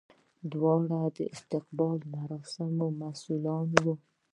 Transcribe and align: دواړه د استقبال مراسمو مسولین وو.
دواړه 0.51 0.99
د 1.17 1.19
استقبال 1.33 1.97
مراسمو 2.15 2.85
مسولین 3.01 3.69
وو. 3.83 3.95